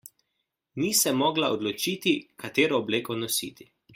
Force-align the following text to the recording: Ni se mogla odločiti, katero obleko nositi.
Ni 0.83 0.89
se 0.99 1.13
mogla 1.19 1.51
odločiti, 1.57 2.15
katero 2.45 2.83
obleko 2.87 3.21
nositi. 3.25 3.71